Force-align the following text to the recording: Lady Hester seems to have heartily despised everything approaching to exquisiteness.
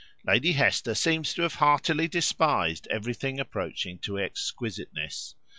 Lady 0.25 0.53
Hester 0.53 0.95
seems 0.95 1.31
to 1.35 1.43
have 1.43 1.53
heartily 1.53 2.07
despised 2.07 2.87
everything 2.87 3.39
approaching 3.39 3.99
to 3.99 4.17
exquisiteness. 4.17 5.35